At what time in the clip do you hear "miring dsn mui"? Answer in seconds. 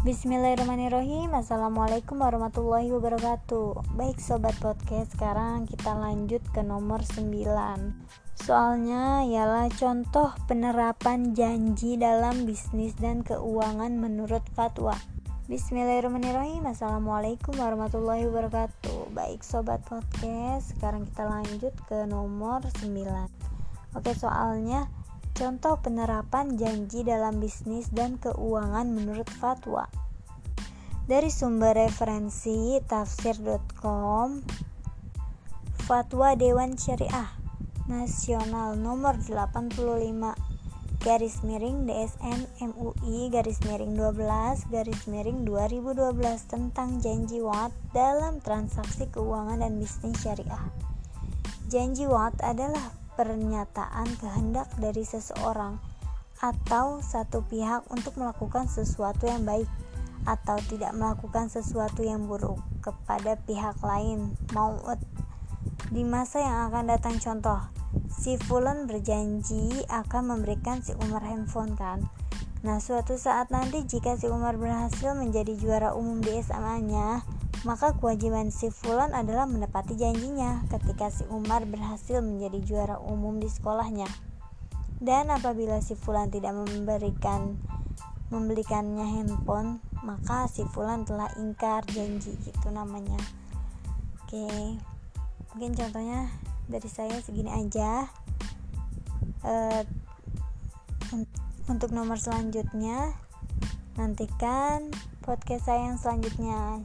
41.40-43.32